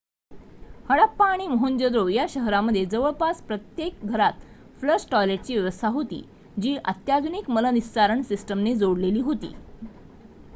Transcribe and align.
हडप्पा 0.87 1.25
आणि 1.25 1.47
मोहेंजो-दारो 1.47 2.07
या 2.07 2.25
शहरांमध्ये 2.29 2.83
जवळजवळ 2.85 3.31
प्रत्येक 3.47 3.99
घरात 4.05 4.39
फ्लश 4.79 5.05
टॉयलेटची 5.11 5.55
व्यवस्था 5.55 5.87
होती 5.89 6.21
जी 6.57 6.75
अत्याधुनिक 6.85 7.49
मलनिस्सारण 7.51 8.21
सिस्टमने 8.23 8.75
जोडलेली 8.75 9.21
होती 9.21 9.53